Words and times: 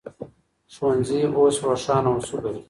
ښوونځي 0.73 1.21
اوس 1.37 1.55
روښانه 1.65 2.09
اصول 2.17 2.39
لري. 2.43 2.59